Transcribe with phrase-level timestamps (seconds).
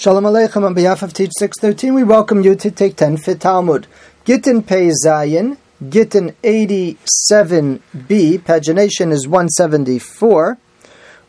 [0.00, 3.88] Shalom Aleichem on behalf of Teach 613, we welcome you to take 10 Fit Talmud.
[4.24, 5.56] Gittin Pei Zayin,
[5.88, 10.56] Gittin 87b, pagination is 174.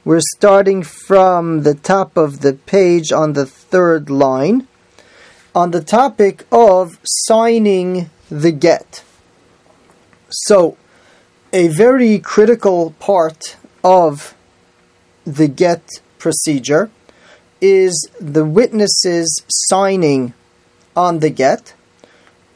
[0.06, 4.68] We're starting from the top of the page on the third line
[5.56, 9.04] on the topic of signing the get.
[10.30, 10.78] So,
[11.52, 14.36] a very critical part of
[15.26, 15.90] the get
[16.20, 16.92] procedure
[17.62, 20.34] is the witnesses signing
[20.96, 21.74] on the get.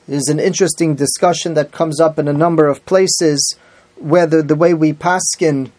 [0.08, 3.56] There's an interesting discussion that comes up in a number of places
[3.96, 5.72] whether the way we paskin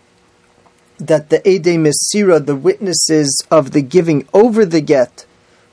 [0.98, 5.26] that the Ede Mesira, the witnesses of the giving over the get,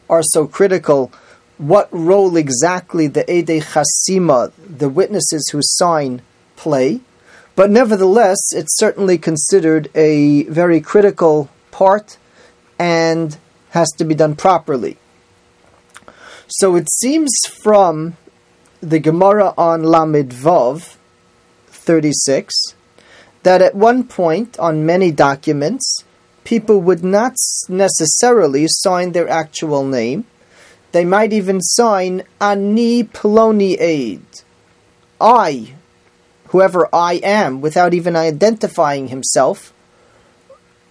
[0.10, 1.12] are so critical.
[1.58, 6.22] What role exactly the Ede Chasima, the witnesses who sign,
[6.56, 7.02] play?
[7.56, 12.18] But nevertheless, it's certainly considered a very critical part
[12.82, 13.38] and
[13.70, 14.98] has to be done properly.
[16.48, 18.18] So it seems from
[18.82, 20.98] the Gemara on Lamid Vav
[21.68, 22.56] 36
[23.44, 26.04] that at one point on many documents,
[26.44, 27.36] people would not
[27.70, 30.26] necessarily sign their actual name.
[30.92, 34.26] They might even sign Ani Ploni Aid.
[35.22, 35.76] I,
[36.48, 39.72] whoever I am, without even identifying himself,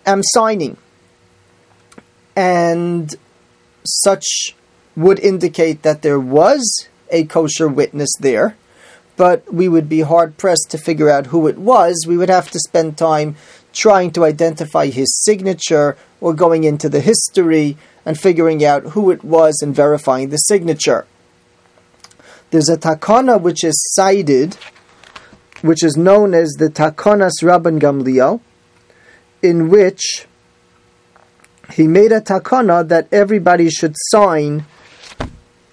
[0.06, 0.76] am signing.
[2.40, 3.14] And
[3.84, 4.56] such
[4.96, 8.56] would indicate that there was a kosher witness there,
[9.18, 12.06] but we would be hard pressed to figure out who it was.
[12.08, 13.36] We would have to spend time
[13.74, 19.22] trying to identify his signature or going into the history and figuring out who it
[19.22, 21.06] was and verifying the signature.
[22.52, 24.56] There's a takana which is cited,
[25.60, 28.40] which is known as the Takanas Rabban Gamliel,
[29.42, 30.26] in which
[31.72, 34.64] he made a takana that everybody should sign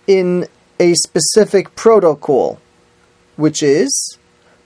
[0.05, 0.47] in
[0.79, 2.59] a specific protocol,
[3.35, 4.17] which is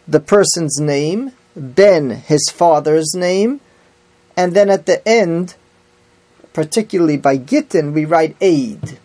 [0.08, 3.62] the person's name, Ben his father's name,
[4.36, 5.56] and then at the end,
[6.54, 9.00] particularly by Gittin, we write Aid.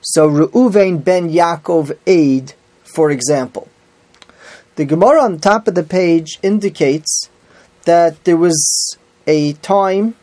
[0.00, 2.54] So Reuven ben Yaakov Aid,
[2.84, 3.68] for example.
[4.76, 7.28] The Gemara on top of the page indicates
[7.84, 10.14] that there was a time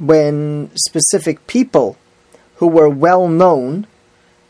[0.00, 1.96] when specific people
[2.56, 3.86] who were well known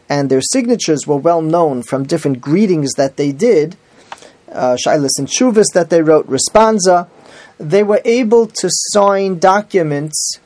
[0.09, 3.77] and their signatures were well known from different greetings that they did,
[4.51, 7.09] uh, Shilas and Shuvas that they wrote, Responsa,
[7.59, 10.39] they were able to sign documents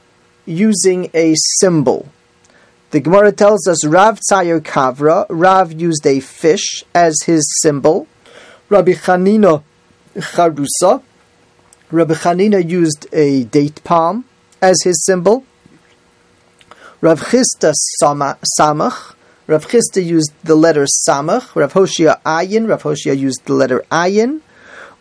[0.47, 2.09] using a symbol.
[2.91, 8.06] The Gemara tells us Rav Tzayer Kavra, Rav used a fish as his symbol.
[8.69, 9.62] Rabbi Chanina
[10.14, 11.03] Charusa,
[11.91, 14.25] Rabbi Chanina used a date palm
[14.64, 15.44] as his symbol.
[17.02, 19.14] Rav Chisda Samach.
[19.47, 21.54] Rav Chisda used the letter Samach.
[21.54, 22.66] Rav Hoshia Ayin.
[22.66, 24.41] Rav Hoshia used the letter Ayin.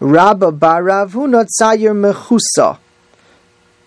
[0.01, 2.77] Rabba bar Rav Huna Tzayer Mechusa.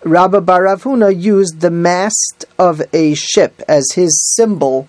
[0.03, 4.87] Rabba bar Rav Huna used the mast of a ship as his symbol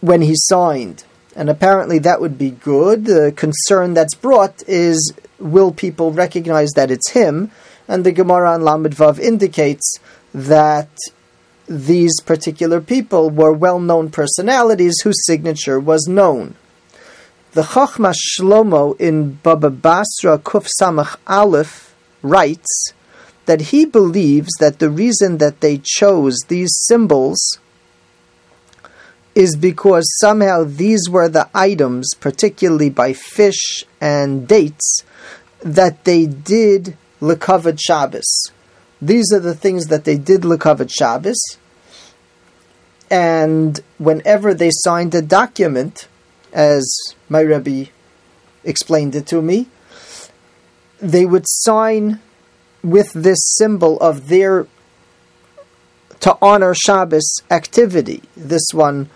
[0.00, 1.04] when he signed.
[1.36, 3.04] And apparently that would be good.
[3.04, 7.52] The concern that's brought is will people recognize that it's him?
[7.90, 9.98] And the Gemara on Lamed Vav indicates
[10.32, 10.88] that
[11.66, 16.54] these particular people were well-known personalities whose signature was known.
[17.52, 21.92] The Chachma Shlomo in Baba Basra Kuf Samach Aleph
[22.22, 22.92] writes
[23.46, 27.58] that he believes that the reason that they chose these symbols
[29.34, 35.02] is because somehow these were the items, particularly by fish and dates,
[35.60, 38.50] that they did lekavod Shabbos.
[39.00, 41.40] These are the things that they did lekavod Shabbos.
[43.10, 46.06] And whenever they signed a document,
[46.52, 46.86] as
[47.28, 47.90] my Rebbe
[48.64, 49.68] explained it to me,
[51.00, 52.20] they would sign
[52.82, 54.66] with this symbol of their
[56.20, 58.22] to honor Shabbos activity.
[58.36, 59.08] This one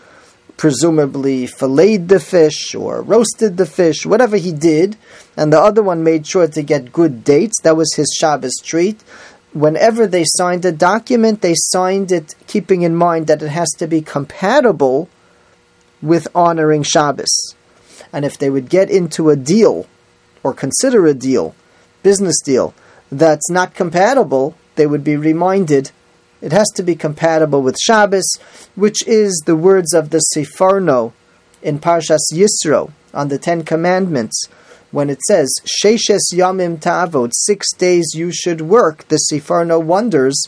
[0.57, 4.97] presumably filleted the fish or roasted the fish, whatever he did,
[5.37, 7.61] and the other one made sure to get good dates.
[7.63, 9.03] That was his Shabbos treat.
[9.53, 13.87] Whenever they signed a document, they signed it keeping in mind that it has to
[13.87, 15.09] be compatible
[16.03, 17.55] with honoring Shabbos.
[18.13, 19.87] And if they would get into a deal
[20.43, 21.55] or consider a deal,
[22.03, 22.75] business deal,
[23.11, 25.91] that's not compatible, they would be reminded
[26.45, 28.37] it has to be compatible with Shabbos,
[28.75, 31.15] which is the words of the Seforno
[31.63, 34.45] in Parshas Yisro on the Ten Commandments,
[34.91, 40.39] when it says, Sheshes Yamim Ta'avod, six days you should work, the Seforno wonders,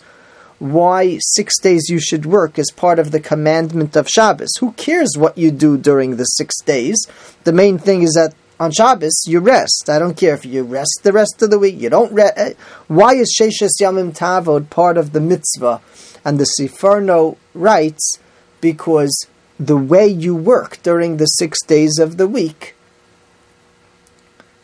[0.59, 4.55] why six days you should work is part of the commandment of Shabbos.
[4.61, 6.97] Who cares what you do during the six days?
[7.45, 9.89] The main thing is that on Shabbos you rest.
[9.89, 11.81] I don't care if you rest the rest of the week.
[11.81, 12.35] You don't rest.
[12.37, 12.55] Eh,
[12.89, 15.81] why is Sheshes Yamim Tavod part of the mitzvah?
[16.25, 18.19] And the Seforno writes
[18.61, 19.27] because
[19.59, 22.75] the way you work during the six days of the week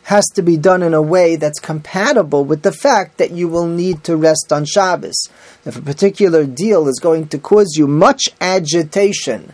[0.03, 3.67] has to be done in a way that's compatible with the fact that you will
[3.67, 5.29] need to rest on Shabbos.
[5.65, 9.53] If a particular deal is going to cause you much agitation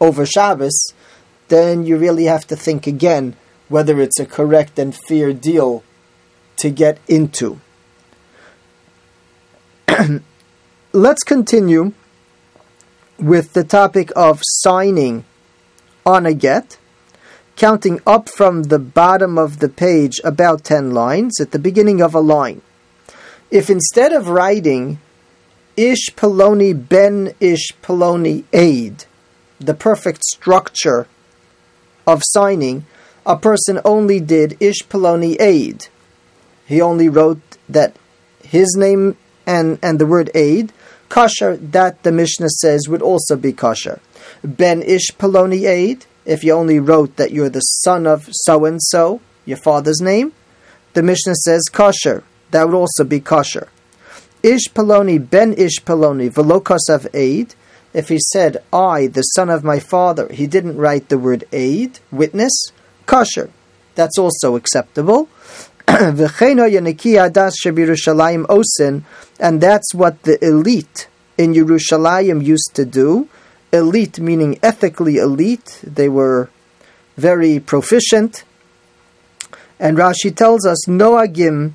[0.00, 0.92] over Shabbos,
[1.48, 3.36] then you really have to think again
[3.72, 5.82] whether it's a correct and fair deal
[6.58, 7.58] to get into.
[10.92, 11.92] Let's continue
[13.18, 15.24] with the topic of signing
[16.04, 16.76] on a get
[17.56, 22.14] counting up from the bottom of the page about 10 lines at the beginning of
[22.14, 22.60] a line.
[23.50, 24.98] If instead of writing
[25.76, 29.06] Ish Poloni Ben Ish Poloni Aid,
[29.58, 31.06] the perfect structure
[32.06, 32.84] of signing,
[33.24, 35.88] a person only did Ish Peloni Aid.
[36.66, 37.96] He only wrote that
[38.42, 39.16] his name
[39.46, 40.72] and, and the word aid,
[41.08, 44.00] kosher, that the Mishnah says would also be kosher.
[44.42, 48.80] Ben Ish Peloni Aid, if you only wrote that you're the son of so and
[48.82, 50.32] so, your father's name,
[50.94, 52.24] the Mishnah says kosher.
[52.50, 53.68] That would also be kosher.
[54.42, 57.54] Ish Peloni ben Ish Peloni velokas of aid.
[57.94, 61.98] If he said, I, the son of my father, he didn't write the word aid,
[62.10, 62.52] witness,
[63.06, 63.50] kosher.
[63.94, 65.28] That's also acceptable.
[65.88, 66.34] and that's
[69.94, 73.28] what the elite in Yerushalayim used to do
[73.72, 75.80] elite, meaning ethically elite.
[75.82, 76.50] They were
[77.16, 78.44] very proficient.
[79.80, 81.72] And Rashi tells us, Noagim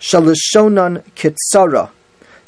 [0.00, 1.90] shalishonan kitsara.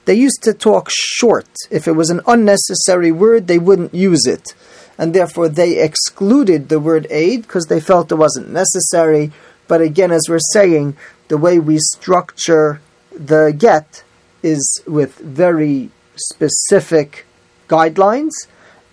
[0.04, 1.48] They used to talk short.
[1.70, 4.54] If it was an unnecessary word, they wouldn't use it.
[4.98, 9.32] And therefore, they excluded the word aid because they felt it wasn't necessary.
[9.68, 10.96] But again, as we're saying,
[11.28, 12.80] the way we structure
[13.12, 14.04] the get
[14.42, 17.26] is with very specific
[17.68, 18.32] guidelines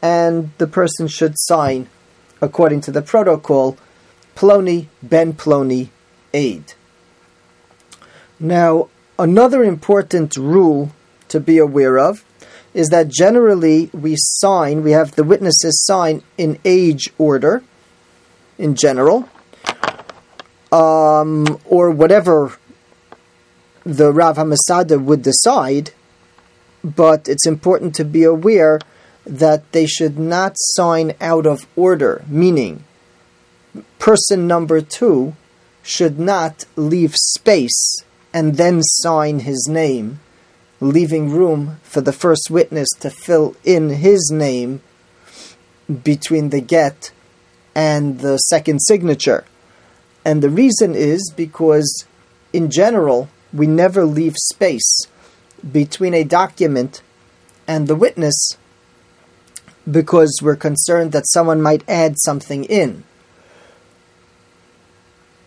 [0.01, 1.88] and the person should sign,
[2.41, 3.77] according to the protocol,
[4.35, 5.89] Ploni ben Ploni
[6.33, 6.73] aid.
[8.39, 10.91] Now, another important rule
[11.29, 12.25] to be aware of
[12.74, 17.64] is that generally we sign, we have the witnesses sign in age order,
[18.58, 19.30] in general,
[20.72, 22.58] um, or whatever
[23.86, 25.92] the Rav Hamesader would decide,
[26.84, 28.80] but it's important to be aware
[29.25, 32.84] that they should not sign out of order, meaning
[34.00, 35.36] person number two
[35.81, 38.04] should not leave space
[38.34, 40.20] and then sign his name,
[40.80, 44.81] leaving room for the first witness to fill in his name
[46.04, 47.12] between the get
[47.75, 49.46] and the second signature.
[50.25, 52.06] And the reason is because,
[52.52, 55.08] in general, we never leave space
[55.72, 57.02] between a document
[57.68, 58.58] and the witness
[59.90, 63.04] because we're concerned that someone might add something in.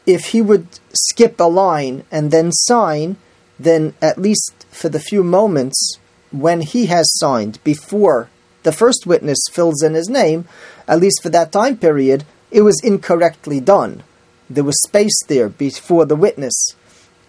[0.07, 3.17] If he would skip a line and then sign,
[3.59, 5.99] then at least for the few moments
[6.31, 8.29] when he has signed before
[8.63, 10.47] the first witness fills in his name,
[10.89, 14.03] at least for that time period, it was incorrectly done.
[14.51, 16.69] There was space there before the witness,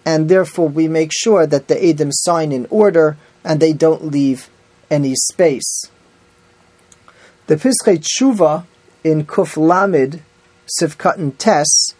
[0.04, 4.50] and therefore we make sure that the Adim sign in order and they don't leave
[4.90, 5.84] any space.
[7.46, 8.66] The Pischei Tshuva
[9.04, 10.20] in Kuf Lamid,
[10.80, 11.94] Sivkat and Tes,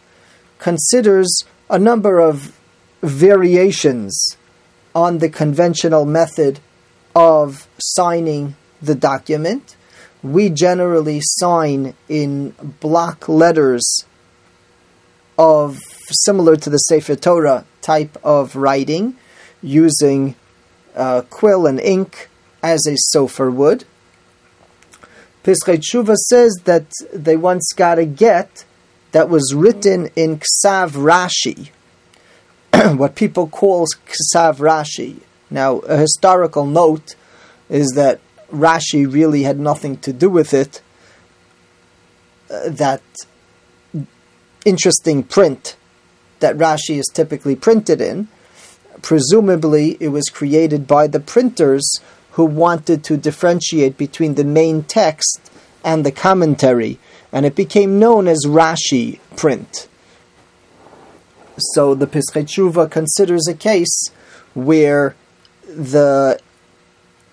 [0.59, 2.58] considers a number of
[3.03, 4.37] variations
[4.95, 6.61] on the conventional method
[7.15, 9.77] of signing the document.
[10.23, 12.51] We generally sign in
[12.81, 14.05] block letters
[15.39, 15.79] of
[16.11, 19.17] similar to the Sefer Torah type of writing,
[19.63, 20.35] using
[20.97, 22.29] uh, quill and ink
[22.63, 23.85] as a sofer would.
[25.45, 28.65] Pischei Tshuva says that they once got a get
[29.13, 31.71] that was written in Ksav Rashi,
[32.97, 35.21] what people call Ksav Rashi.
[35.51, 37.15] Now, a historical note
[37.69, 38.21] is that
[38.53, 40.83] Rashi really had nothing to do with it.
[42.51, 43.03] Uh, that
[44.65, 45.77] interesting print
[46.41, 48.29] that Rashi is typically printed in,
[49.03, 52.01] presumably it was created by the printers
[52.33, 55.51] who wanted to differentiate between the main text
[55.85, 56.99] and the commentary,
[57.33, 59.89] and it became known as Rashi print.
[61.59, 64.11] So the Pischei considers a case
[64.55, 65.15] where
[65.67, 66.41] the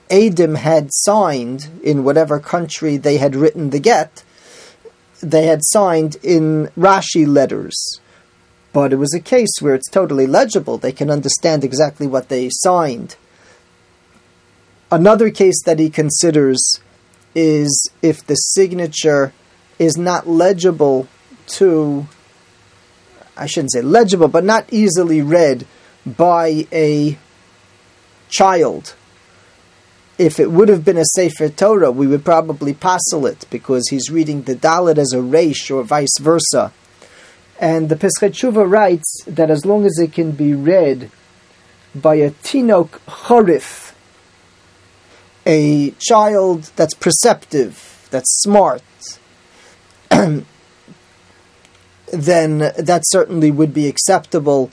[0.09, 4.23] Adim had signed in whatever country they had written the get,
[5.21, 7.99] they had signed in Rashi letters.
[8.73, 10.77] But it was a case where it's totally legible.
[10.77, 13.15] They can understand exactly what they signed.
[14.91, 16.79] Another case that he considers
[17.33, 19.33] is if the signature
[19.79, 21.07] is not legible
[21.47, 22.07] to,
[23.37, 25.65] I shouldn't say legible, but not easily read
[26.05, 27.17] by a
[28.29, 28.95] child.
[30.17, 34.09] If it would have been a Sefer Torah, we would probably passel it because he's
[34.09, 36.71] reading the Dalit as a Reish or vice versa.
[37.59, 41.11] And the Pischei Tshuva writes that as long as it can be read
[41.93, 43.93] by a Tinok Chorif,
[45.45, 48.83] a child that's perceptive, that's smart,
[52.15, 54.71] then that certainly would be acceptable.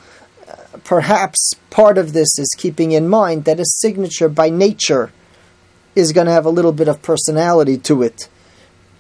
[0.49, 5.13] Uh, perhaps part of this is keeping in mind that a signature by nature
[5.95, 8.29] is going to have a little bit of personality to it.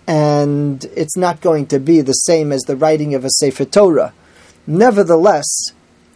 [0.07, 4.13] And it's not going to be the same as the writing of a Sefer Torah.
[4.67, 5.49] Nevertheless,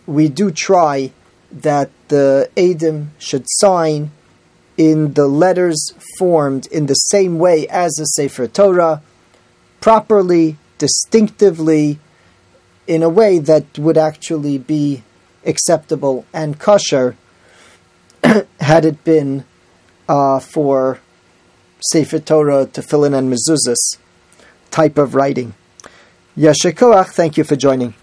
[0.07, 1.13] we do try
[1.51, 4.11] that the Adim should sign
[4.77, 9.03] in the letters formed in the same way as a Sefer Torah,
[9.81, 11.99] properly, distinctively,
[12.87, 15.03] in a way that would actually be
[15.45, 17.17] acceptable and kosher
[18.61, 19.45] had it been
[20.09, 21.01] uh, for
[21.81, 23.99] Sefer Torah, Tefillin, and Mezuzahs
[24.71, 25.55] type of writing.
[26.37, 27.95] Yeshikoach, thank you for joining.